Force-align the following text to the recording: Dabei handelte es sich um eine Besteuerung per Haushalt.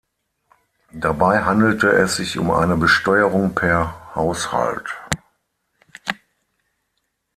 Dabei 0.95 1.43
handelte 1.43 1.87
es 1.91 2.15
sich 2.15 2.39
um 2.39 2.49
eine 2.49 2.75
Besteuerung 2.75 3.53
per 3.53 4.15
Haushalt. 4.15 4.89